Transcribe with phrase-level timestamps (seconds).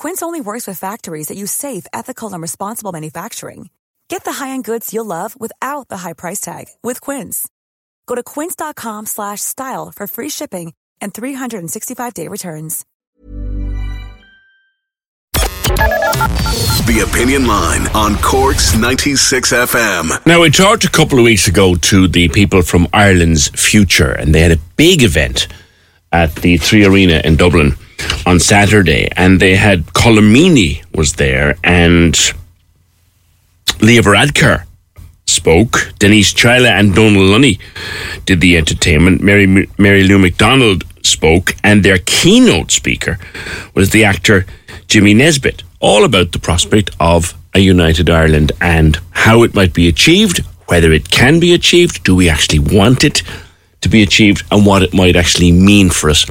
[0.00, 3.68] Quince only works with factories that use safe, ethical, and responsible manufacturing.
[4.08, 7.46] Get the high-end goods you'll love without the high price tag with Quince.
[8.06, 10.72] Go to quince.com/style for free shipping
[11.02, 12.86] and 365-day returns.
[16.86, 20.24] The Opinion Line on Cork's 96 FM.
[20.24, 24.34] Now, we talked a couple of weeks ago to the people from Ireland's Future, and
[24.34, 25.46] they had a big event
[26.10, 27.76] at the Three Arena in Dublin
[28.26, 32.16] on Saturday, and they had Colomini was there, and
[33.80, 34.64] Leo Varadkar
[35.26, 35.92] spoke.
[35.98, 37.58] Denise Chaila and Donal Lunny
[38.26, 39.22] did the entertainment.
[39.22, 43.18] Mary Mary Lou McDonald spoke, and their keynote speaker
[43.74, 44.46] was the actor
[44.86, 45.62] Jimmy Nesbitt.
[45.80, 50.92] All about the prospect of a united Ireland and how it might be achieved, whether
[50.92, 53.22] it can be achieved, do we actually want it
[53.80, 56.26] to be achieved, and what it might actually mean for us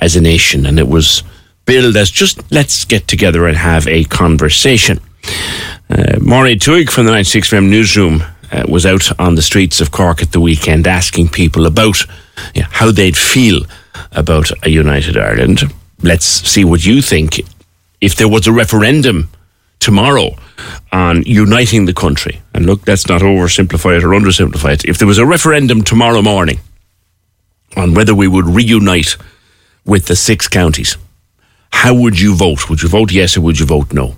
[0.00, 0.66] as a nation.
[0.66, 1.22] And it was
[1.64, 5.00] billed as just let's get together and have a conversation.
[5.90, 9.90] Uh, Mairead Twohig from the 96 FM newsroom uh, was out on the streets of
[9.90, 12.04] Cork at the weekend asking people about
[12.54, 13.62] yeah, how they'd feel
[14.12, 15.62] about a united Ireland.
[16.02, 17.40] Let's see what you think.
[18.00, 19.28] If there was a referendum
[19.80, 20.36] tomorrow
[20.92, 24.84] on uniting the country, and look, let's not oversimplify it or undersimplify it.
[24.84, 26.60] If there was a referendum tomorrow morning
[27.78, 29.16] on whether we would reunite
[29.84, 30.96] with the six counties,
[31.70, 32.68] how would you vote?
[32.68, 34.16] Would you vote yes or would you vote no?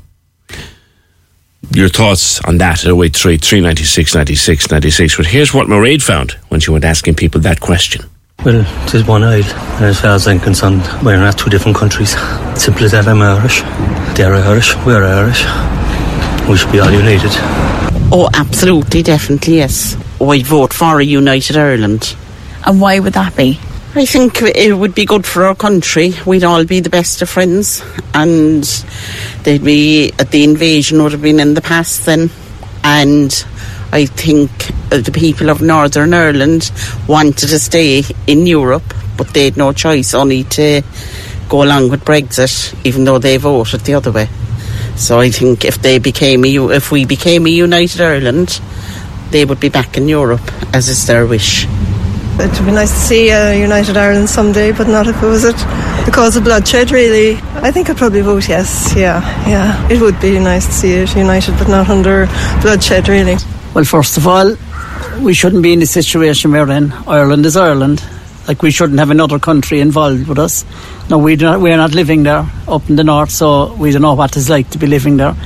[1.73, 5.17] Your thoughts on that at 083 396 96 96.
[5.17, 8.07] But here's what Mairead found when she went asking people that question.
[8.45, 11.77] Well, it is one aisle, and as far as I'm concerned, we're not two different
[11.77, 12.13] countries.
[12.59, 13.61] Simple as that, I'm Irish.
[14.17, 15.45] They're Irish, we're Irish.
[16.49, 17.31] We should be all united.
[18.11, 19.95] Oh, absolutely, definitely, yes.
[20.19, 22.17] I'd vote for a united Ireland.
[22.65, 23.59] And why would that be?
[23.93, 26.15] I think it would be good for our country.
[26.25, 27.83] We'd all be the best of friends,
[28.15, 28.63] and
[29.43, 32.31] there'd be uh, the invasion would have been in the past then,
[32.85, 33.33] and
[33.91, 34.51] I think
[34.93, 36.71] uh, the people of Northern Ireland
[37.09, 40.83] wanted to stay in Europe, but they had no choice, only to
[41.49, 44.29] go along with Brexit, even though they voted the other way.
[44.95, 48.61] So I think if they became a, if we became a united Ireland,
[49.31, 51.67] they would be back in Europe, as is their wish.
[52.39, 55.45] It would be nice to see a united Ireland someday, but not if it was
[55.45, 55.57] at
[56.07, 57.37] the cause of bloodshed, really.
[57.57, 59.89] I think I'd probably vote yes, yeah, yeah.
[59.91, 62.27] It would be nice to see it united, but not under
[62.63, 63.37] bloodshed, really.
[63.75, 64.57] Well, first of all,
[65.21, 66.93] we shouldn't be in the situation we're in.
[67.07, 68.03] Ireland is Ireland.
[68.49, 70.65] Like, we shouldn't have another country involved with us.
[71.11, 74.03] No, we do not, we're not living there up in the north, so we don't
[74.03, 75.37] know what it's like to be living there.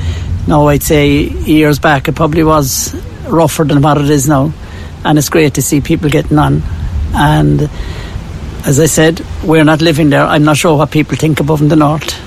[0.47, 2.95] No, I'd say years back it probably was
[3.27, 4.53] rougher than what it is now.
[5.05, 6.63] And it's great to see people getting on.
[7.15, 7.69] And
[8.67, 10.25] as I said, we're not living there.
[10.25, 12.21] I'm not sure what people think above in the north.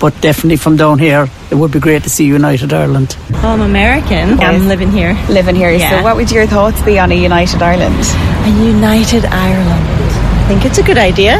[0.00, 3.16] But definitely from down here, it would be great to see United Ireland.
[3.30, 4.40] Well, I'm American.
[4.40, 5.16] I'm living here.
[5.30, 5.70] Living here.
[5.70, 5.90] Yeah.
[5.90, 8.04] So, what would your thoughts be on a united Ireland?
[8.44, 9.86] A united Ireland.
[9.88, 11.38] I think it's a good idea.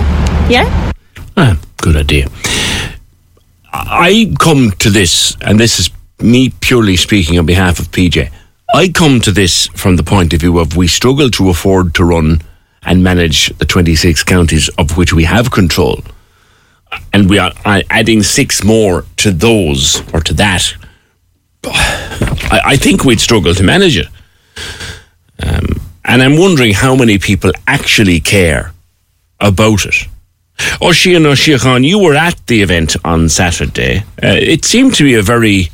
[0.49, 0.93] Yeah?
[1.37, 2.29] Ah, good idea.
[3.73, 8.31] I come to this, and this is me purely speaking on behalf of PJ.
[8.75, 12.05] I come to this from the point of view of we struggle to afford to
[12.05, 12.43] run
[12.83, 16.03] and manage the 26 counties of which we have control.
[17.13, 20.75] And we are adding six more to those or to that.
[21.65, 24.07] I, think we'd struggle to manage it.
[25.43, 28.73] Um, and I'm wondering how many people actually care
[29.41, 29.95] about it.
[30.81, 33.99] Oisin O'Sheachan, you were at the event on Saturday.
[34.23, 35.71] Uh, it seemed to be a very,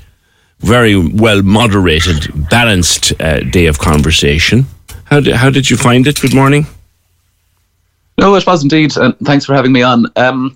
[0.62, 4.67] very well moderated, balanced uh, day of conversation.
[5.05, 6.20] How did, how did you find it?
[6.20, 6.67] Good morning.
[8.19, 10.06] No, it was indeed, and thanks for having me on.
[10.17, 10.55] Um,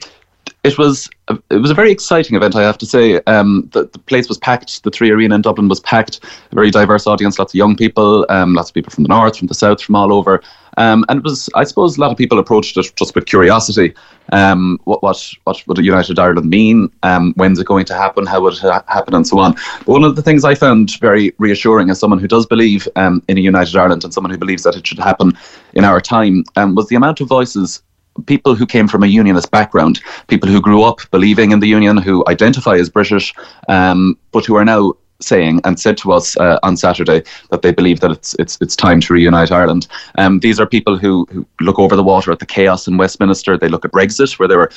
[0.67, 3.21] it was a, it was a very exciting event, I have to say.
[3.27, 4.83] Um, the, the place was packed.
[4.83, 6.21] The Three Arena in Dublin was packed.
[6.51, 9.39] A very diverse audience, lots of young people, um, lots of people from the north,
[9.39, 10.43] from the south, from all over.
[10.79, 13.95] Um, and it was, I suppose, a lot of people approached it just with curiosity.
[14.33, 16.93] Um, what, what, what would a United Ireland mean?
[17.03, 18.27] Um, when's it going to happen?
[18.27, 19.15] How would it ha- happen?
[19.15, 19.55] And so on.
[19.79, 23.23] But one of the things I found very reassuring as someone who does believe um,
[23.29, 25.33] in a United Ireland and someone who believes that it should happen
[25.73, 27.83] in our time was the amount of voices
[28.27, 31.97] people who came from a unionist background, people who grew up believing in the union,
[31.97, 33.35] who identify as British,
[33.69, 37.73] um, but who are now saying and said to us uh, on Saturday that they
[37.73, 39.89] believe that it's it's it's time to reunite Ireland.
[40.17, 43.57] Um, these are people who, who look over the water at the chaos in Westminster.
[43.57, 44.71] They look at Brexit, where they were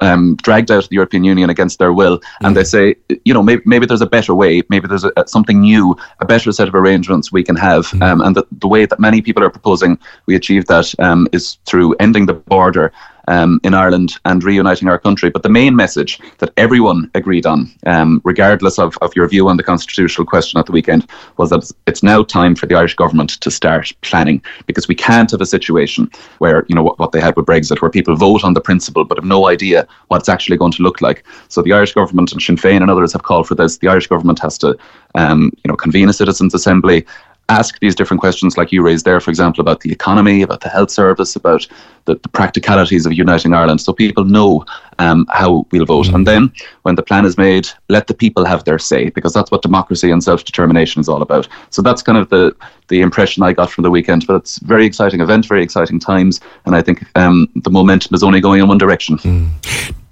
[0.00, 3.42] um, dragged out of the European Union against their will, and they say, you know,
[3.42, 6.74] maybe, maybe there's a better way, maybe there's a, something new, a better set of
[6.74, 10.34] arrangements we can have, um, and the, the way that many people are proposing we
[10.34, 12.92] achieve that um, is through ending the border
[13.28, 15.30] um, in Ireland and reuniting our country.
[15.30, 19.56] But the main message that everyone agreed on, um, regardless of, of your view on
[19.56, 23.30] the constitutional question at the weekend, was that it's now time for the Irish government
[23.40, 27.20] to start planning because we can't have a situation where, you know, what, what they
[27.20, 30.28] had with Brexit, where people vote on the principle but have no idea what it's
[30.28, 31.24] actually going to look like.
[31.48, 33.78] So the Irish government and Sinn Féin and others have called for this.
[33.78, 34.76] The Irish government has to,
[35.14, 37.06] um, you know, convene a citizens' assembly
[37.48, 40.68] ask these different questions like you raised there, for example, about the economy, about the
[40.68, 41.66] health service, about
[42.06, 44.64] the, the practicalities of uniting Ireland, so people know
[44.98, 46.08] um, how we'll vote.
[46.08, 46.52] And then
[46.82, 50.10] when the plan is made, let the people have their say, because that's what democracy
[50.10, 51.46] and self-determination is all about.
[51.70, 52.54] So that's kind of the,
[52.88, 54.26] the impression I got from the weekend.
[54.26, 58.14] But it's a very exciting event, very exciting times, and I think um, the momentum
[58.14, 59.18] is only going in one direction.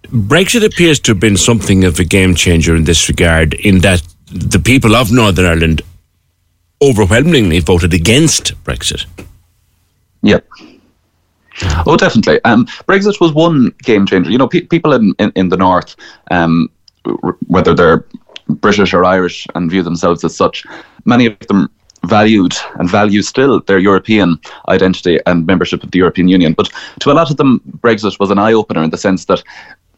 [0.07, 4.03] Brexit appears to have been something of a game changer in this regard, in that
[4.31, 5.83] the people of Northern Ireland
[6.89, 9.07] overwhelmingly voted against Brexit.
[10.23, 10.47] Yep.
[11.87, 12.41] Oh, definitely.
[12.45, 14.31] Um, Brexit was one game changer.
[14.31, 15.95] You know, pe- people in, in, in the north,
[16.31, 16.71] um,
[17.05, 18.05] r- whether they're
[18.49, 20.65] British or Irish and view themselves as such,
[21.05, 21.71] many of them
[22.07, 24.39] valued and value still their European
[24.69, 26.53] identity and membership of the European Union.
[26.53, 26.71] But
[27.01, 29.43] to a lot of them, Brexit was an eye opener in the sense that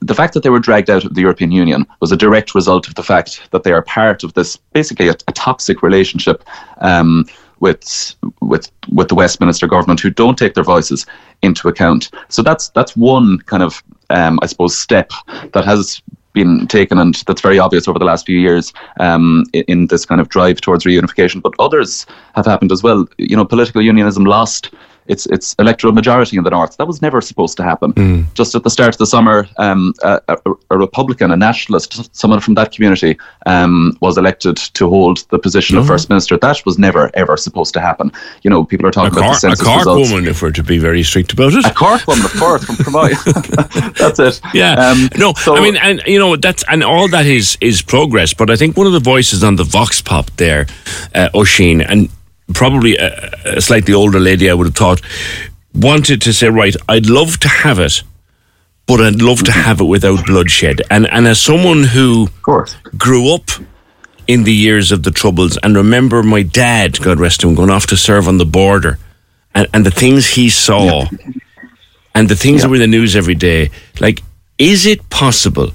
[0.00, 2.88] the fact that they were dragged out of the European Union was a direct result
[2.88, 6.44] of the fact that they are part of this basically a, a toxic relationship
[6.78, 7.24] um,
[7.60, 11.06] with with with the Westminster government who don't take their voices
[11.42, 12.10] into account.
[12.28, 15.10] So that's that's one kind of um, I suppose step
[15.52, 16.02] that has
[16.32, 20.04] been taken and that's very obvious over the last few years um, in, in this
[20.04, 21.40] kind of drive towards reunification.
[21.40, 23.08] But others have happened as well.
[23.16, 24.74] You know, political unionism lost
[25.08, 26.76] its its electoral majority in the north.
[26.76, 28.26] That was never supposed to happen.
[28.34, 30.36] Just at the start of the summer, um, a, a,
[30.70, 33.16] a Republican, a nationalist, someone from that community
[33.46, 35.88] um, was elected to hold the position of Mhm.
[35.88, 36.36] first minister.
[36.36, 38.10] That was never ever supposed to happen.
[38.42, 40.10] You know, people are A, talking about the a census Cork results.
[40.10, 41.64] woman, if we're to be very strict about it.
[41.66, 43.14] A Cork woman, of course, from Cromarty.
[43.98, 44.40] That's it.
[44.54, 44.74] Yeah.
[44.74, 48.34] Um, no, I mean, and you know that's and all that is is progress.
[48.34, 50.66] But I think one of the voices on the Vox Pop there,
[51.14, 52.08] uh, Oisín, and
[52.54, 55.00] probably a, a slightly older lady, I would have thought,
[55.74, 58.02] wanted to say, right, I'd love to have it,
[58.86, 60.82] but I'd love to have it without bloodshed.
[60.90, 62.28] And and as someone who
[62.96, 63.50] grew up
[64.26, 67.86] in the years of the troubles and remember my dad, God rest him, going off
[67.88, 68.98] to serve on the border,
[69.54, 71.06] and, and the things he saw
[72.14, 73.70] and the things that were in the news every day.
[74.00, 74.22] Like,
[74.58, 75.70] is it possible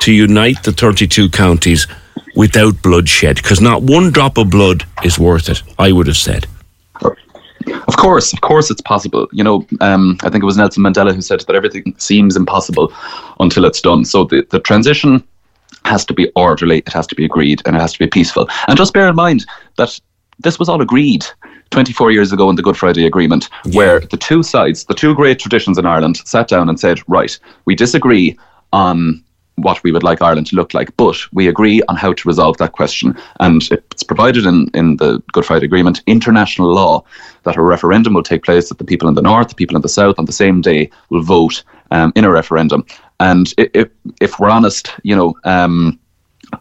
[0.00, 1.86] to unite the 32 counties
[2.36, 3.36] without bloodshed?
[3.36, 6.46] Because not one drop of blood is worth it, I would have said.
[7.88, 9.26] Of course, of course, it's possible.
[9.32, 12.92] You know, um, I think it was Nelson Mandela who said that everything seems impossible
[13.40, 14.04] until it's done.
[14.04, 15.22] So the, the transition
[15.84, 18.48] has to be orderly, it has to be agreed, and it has to be peaceful.
[18.68, 19.98] And just bear in mind that
[20.38, 21.24] this was all agreed
[21.70, 25.38] 24 years ago in the Good Friday Agreement, where the two sides, the two great
[25.38, 28.38] traditions in Ireland, sat down and said, right, we disagree
[28.72, 29.23] on
[29.56, 32.56] what we would like Ireland to look like, but we agree on how to resolve
[32.58, 33.16] that question.
[33.40, 37.04] And it's provided in, in the Good Friday Agreement, international law,
[37.44, 39.82] that a referendum will take place, that the people in the north, the people in
[39.82, 42.84] the south on the same day will vote um, in a referendum.
[43.20, 43.88] And if,
[44.20, 45.98] if we're honest, you know, um,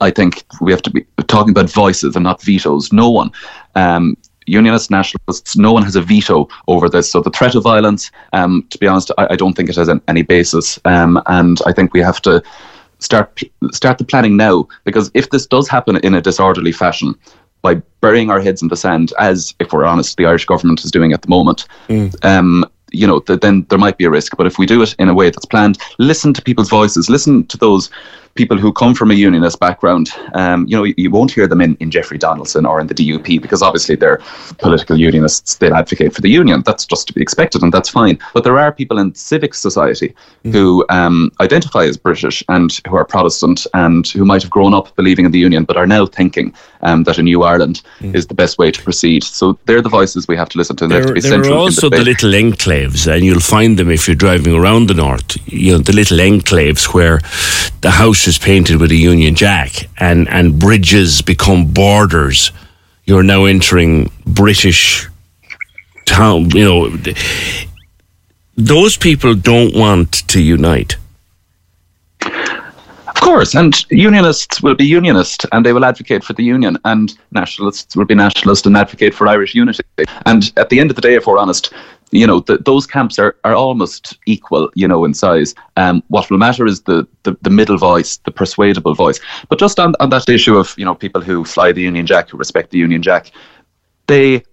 [0.02, 2.94] I think we have to be talking about voices and not vetoes.
[2.94, 3.32] No one,
[3.76, 7.12] um, unionists, nationalists, no one has a veto over this.
[7.12, 9.88] So the threat of violence, um, to be honest, I, I don't think it has
[9.88, 10.80] an, any basis.
[10.86, 12.44] Um, and I think we have to
[13.04, 13.42] start
[13.72, 17.16] start the planning now because if this does happen in a disorderly fashion.
[17.62, 20.92] By burying our heads in the sand, as if we're honest, the Irish government is
[20.92, 21.66] doing at the moment,
[22.24, 24.36] um, you know, th- then there might be a risk.
[24.36, 27.46] But if we do it in a way that's planned, listen to people's voices, listen
[27.48, 27.90] to those
[28.36, 31.62] people who come from a unionist background, um, you know, you, you, won't hear them
[31.62, 34.20] in, in Jeffrey Donaldson or in the DUP because obviously they're
[34.58, 35.56] political unionists.
[35.56, 36.64] They advocate for the union.
[36.66, 38.18] That's just to be expected, and that's fine.
[38.34, 40.52] But there are people in civic society mm.
[40.52, 44.96] who um, identify as British and who are Protestant and who might have grown up
[44.96, 48.16] believing in the union, but are now thinking um, that a new Ireland mm.
[48.16, 49.24] is the best way to proceed.
[49.24, 50.88] So they're the voices we have to listen to.
[50.88, 54.16] There, to there are also the, the little enclaves, and you'll find them if you're
[54.16, 55.38] driving around the north.
[55.52, 57.20] You know, the little enclaves where
[57.82, 62.52] the house is painted with a Union Jack, and and bridges become borders.
[63.06, 65.08] You're now entering British
[66.06, 66.50] town.
[66.52, 66.98] You know,
[68.58, 70.96] those people don't want to unite
[73.08, 77.18] Of course, and unionists will be unionist and they will advocate for the union, and
[77.32, 79.84] nationalists will be nationalist and advocate for Irish unity.
[80.26, 81.74] And at the end of the day, if we're honest,
[82.14, 85.56] you know, the, those camps are, are almost equal, you know, in size.
[85.78, 89.20] Um, what will matter is the, the, the middle voice, the persuadable voice.
[89.50, 92.30] But just on, on that issue of, you know, people who fly the Union Jack,
[92.30, 93.32] who respect the Union Jack,
[94.08, 94.44] they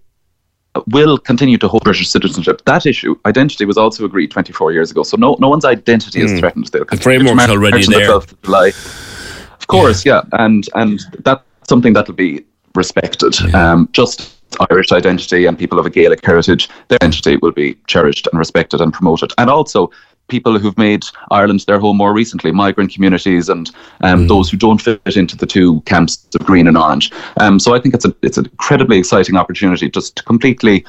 [0.87, 2.63] will continue to hold British citizenship.
[2.65, 5.03] That issue, identity, was also agreed 24 years ago.
[5.03, 6.39] So no, no one's identity is hmm.
[6.39, 6.67] threatened.
[6.67, 8.09] They'll the framework's already there.
[8.13, 12.43] Of course, yeah, and and that's something that'll be
[12.75, 13.39] respected.
[13.39, 13.71] Yeah.
[13.71, 18.27] Um, just Irish identity and people of a Gaelic heritage, their identity will be cherished
[18.31, 19.31] and respected and promoted.
[19.37, 19.91] And also,
[20.27, 23.69] people who've made Ireland their home more recently, migrant communities and
[24.01, 24.27] um, mm.
[24.27, 27.11] those who don't fit into the two camps of green and orange.
[27.37, 30.85] Um, so I think it's a it's an incredibly exciting opportunity just to completely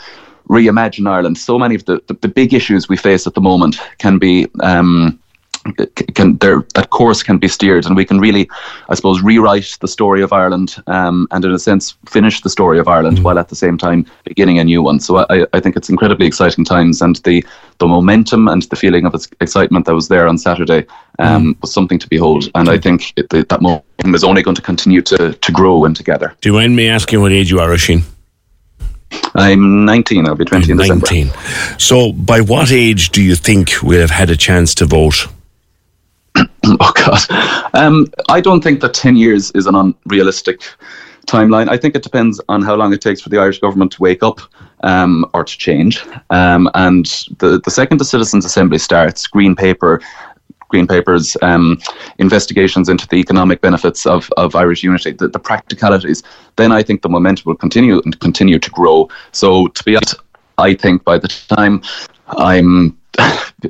[0.49, 1.39] reimagine Ireland.
[1.39, 4.49] So many of the, the, the big issues we face at the moment can be
[4.61, 5.19] um,
[6.15, 8.49] can there that course can be steered and we can really
[8.89, 12.79] i suppose rewrite the story of ireland um, and in a sense finish the story
[12.79, 15.61] of ireland mm while at the same time beginning a new one so I, I
[15.61, 17.45] think it's incredibly exciting times and the
[17.79, 20.85] the momentum and the feeling of excitement that was there on saturday
[21.21, 24.57] um, mm was something to behold and i think it, that momentum is only going
[24.57, 27.61] to continue to to grow and together do you mind me asking what age you
[27.61, 28.03] are Oisín?
[29.35, 30.27] I'm 19.
[30.27, 31.31] I'll be 20 in 19.
[31.79, 35.27] So, by what age do you think we'll have had a chance to vote?
[36.81, 40.63] oh God, um, I don't think that ten years is an unrealistic
[41.27, 41.69] timeline.
[41.69, 44.23] I think it depends on how long it takes for the Irish government to wake
[44.23, 44.41] up
[44.83, 46.05] um, or to change.
[46.31, 47.07] Um, and
[47.39, 50.01] the the second the Citizens' Assembly starts, Green Paper.
[50.69, 51.79] Green Paper's um,
[52.17, 56.23] investigations into the economic benefits of, of Irish unity, the, the practicalities,
[56.57, 59.07] then I think the momentum will continue and continue to grow.
[59.33, 60.15] So, to be honest,
[60.57, 61.83] I think by the time
[62.29, 62.97] I'm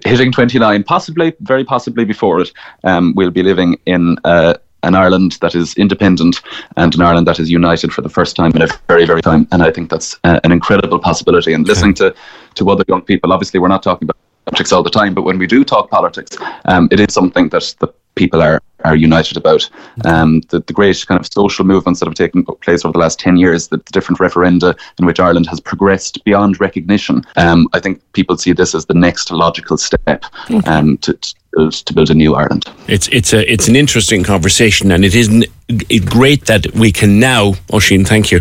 [0.05, 2.53] hitting 29, possibly, very possibly before it,
[2.85, 6.41] um, we'll be living in uh, an Ireland that is independent
[6.77, 9.47] and an Ireland that is united for the first time in a very, very time.
[9.53, 11.53] And I think that's uh, an incredible possibility.
[11.53, 12.15] And listening to,
[12.55, 15.39] to other young people, obviously, we're not talking about politics all the time, but when
[15.39, 19.69] we do talk politics, um, it is something that the people are are united about.
[20.05, 23.19] Um, the, the great kind of social movements that have taken place over the last
[23.21, 27.81] 10 years, the, the different referenda in which Ireland has progressed beyond recognition, um, I
[27.81, 30.25] think people see this as the next logical step
[30.67, 32.65] um, to, to build, to build a new Ireland.
[32.89, 37.21] It's it's a it's an interesting conversation, and it is it great that we can
[37.21, 37.53] now.
[37.71, 38.41] Oisín, thank you.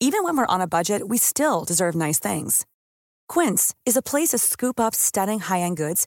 [0.00, 2.66] Even when we're on a budget, we still deserve nice things.
[3.28, 6.06] Quince is a place to scoop up stunning high end goods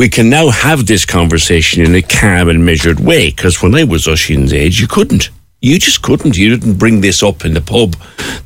[0.00, 3.84] we can now have this conversation in a calm and measured way because when I
[3.84, 5.28] was Oisín's age, you couldn't.
[5.60, 6.38] You just couldn't.
[6.38, 7.96] You didn't bring this up in the pub.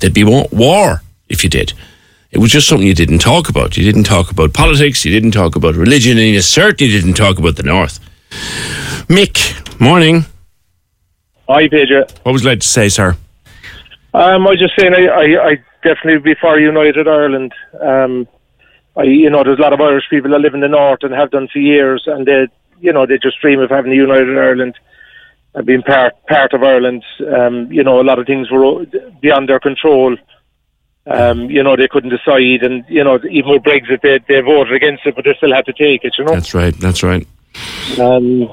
[0.01, 1.73] There'd be war if you did.
[2.33, 3.77] It was just something you didn't talk about.
[3.77, 5.05] You didn't talk about politics.
[5.05, 8.01] You didn't talk about religion, and you certainly didn't talk about the North.
[9.07, 10.25] Mick, morning.
[11.49, 12.05] Hi, Pedro.
[12.25, 13.17] What was like to say, sir?
[14.13, 17.53] Um, I was just saying, I, I, I definitely would be for United Ireland.
[17.81, 18.27] Um,
[18.97, 21.13] I, you know, there's a lot of Irish people that live in the north and
[21.13, 22.47] have done for years, and they,
[22.81, 24.79] you know, they just dream of having a United Ireland
[25.55, 27.05] and being part part of Ireland.
[27.21, 28.87] Um, you know, a lot of things were
[29.21, 30.17] beyond their control.
[31.07, 34.73] Um, you know, they couldn't decide, and you know, even with Brexit, they they voted
[34.75, 36.15] against it, but they still had to take it.
[36.19, 36.75] You know, That's right.
[36.75, 37.27] That's right.
[38.01, 38.49] um,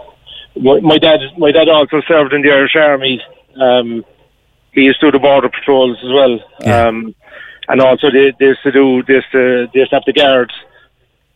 [0.56, 3.22] my, my dad, my dad also served in the Irish Army.
[3.60, 4.06] Um,
[4.74, 6.40] he used to do the border patrols as well,
[6.74, 7.16] um,
[7.72, 10.54] and also they, they used to do used to, they used to have the guards.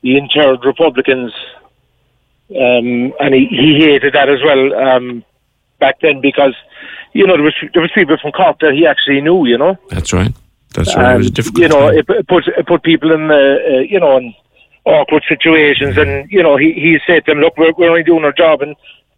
[0.02, 1.34] He interred Republicans,
[2.52, 5.24] um, and he, he hated that as well um,
[5.80, 6.54] back then because
[7.14, 9.46] you know there was there was people from Cork that he actually knew.
[9.46, 10.34] You know, That's right.
[10.74, 11.16] That's right.
[11.16, 14.00] it was difficult you know, it, it put it put people in the uh, you
[14.00, 14.36] know in
[14.84, 18.26] awkward situations, and you know he he said to them, "Look, we're we're only doing
[18.26, 18.76] our job," and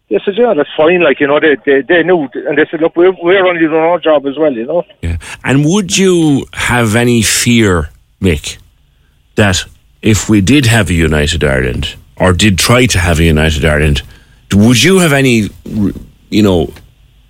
[0.10, 2.82] they said, "Yeah, that's fine." Like you know, they they, they knew, and they said,
[2.82, 4.84] "Look, we're we're only doing our job as well," you know.
[5.02, 5.18] Yeah.
[5.44, 7.90] And would you have any fear,
[8.22, 8.58] Mick,
[9.36, 9.64] that
[10.02, 14.02] if we did have a united Ireland or did try to have a united Ireland,
[14.54, 15.50] would you have any,
[16.30, 16.74] you know,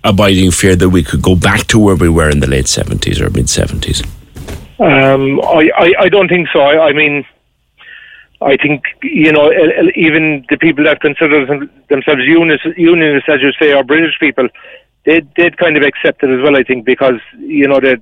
[0.04, 3.20] abiding fear that we could go back to where we were in the late 70s
[3.20, 4.06] or mid 70s?
[4.80, 6.60] Um, I, I I don't think so.
[6.60, 7.24] I, I mean.
[8.40, 9.50] I think you know
[9.96, 11.44] even the people that consider
[11.88, 14.48] themselves unionists, as you say, are British people.
[15.04, 16.56] They they'd kind of accept it as well.
[16.56, 18.00] I think because you know the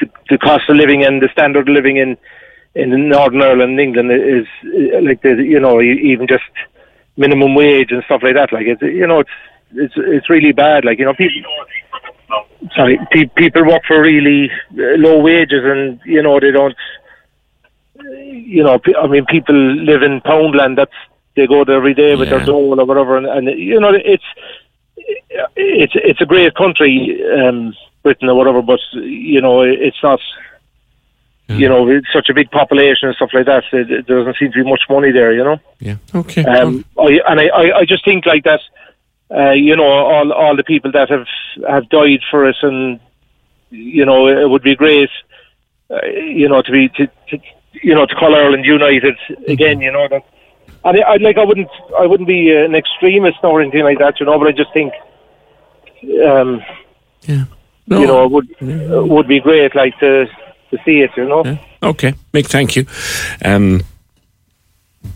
[0.00, 2.16] the, the, cost of living and the standard of living in
[2.74, 4.46] in Northern Ireland and England is
[5.02, 6.44] like the you know even just
[7.16, 8.52] minimum wage and stuff like that.
[8.52, 9.30] Like it's you know it's
[9.74, 10.84] it's it's really bad.
[10.84, 11.42] Like you know people.
[12.74, 16.74] Sorry, pe- people work for really uh, low wages, and you know they don't
[18.12, 20.76] you know, I mean, people live in Poundland.
[20.76, 20.92] That's
[21.36, 24.24] they go there every day with their dole or whatever, and, and you know, it's
[25.56, 30.20] it's it's a great country, um, Britain or whatever, but you know, it's not.
[31.46, 33.64] You know, it's such a big population and stuff like that.
[33.70, 35.30] It, it doesn't seem to be much money there.
[35.34, 35.60] You know.
[35.78, 35.96] Yeah.
[36.14, 36.42] Okay.
[36.42, 38.60] Um, I, and I, I, I just think like that.
[39.30, 41.26] Uh, you know, all all the people that have
[41.68, 42.98] have died for us, and
[43.68, 45.10] you know, it would be great.
[45.90, 47.38] Uh, you know, to be to, to
[47.82, 49.16] you know to call Ireland united
[49.48, 49.80] again.
[49.80, 50.22] You know that.
[50.84, 54.20] And I, I'd like I wouldn't I wouldn't be an extremist or anything like that.
[54.20, 54.92] You know, but I just think.
[56.26, 56.62] Um,
[57.22, 57.44] yeah.
[57.86, 60.26] You know, it would it would be great, like to
[60.70, 61.10] to see it.
[61.16, 61.58] You know.
[61.82, 62.86] Okay, Mick, thank you.
[63.44, 63.82] Um,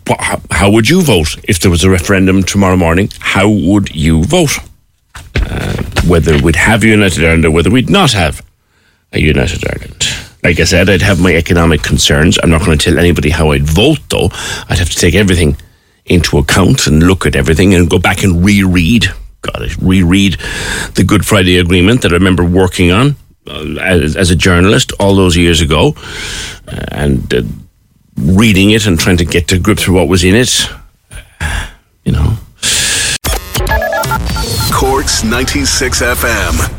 [0.07, 3.09] wha- how, how would you vote if there was a referendum tomorrow morning?
[3.19, 4.59] How would you vote?
[5.35, 8.45] Uh, whether we'd have a United Ireland or whether we'd not have
[9.13, 10.05] a United Ireland.
[10.43, 12.39] Like I said, I'd have my economic concerns.
[12.41, 14.29] I'm not going to tell anybody how I'd vote, though.
[14.69, 15.57] I'd have to take everything
[16.05, 19.05] into account and look at everything and go back and reread.
[19.41, 20.37] God, reread
[20.95, 23.15] the Good Friday Agreement that I remember working on
[23.47, 25.93] uh, as, as a journalist all those years ago,
[26.67, 27.41] uh, and uh,
[28.17, 30.69] reading it and trying to get to grips with what was in it.
[32.03, 32.37] You know,
[34.71, 36.78] Corks 96 FM.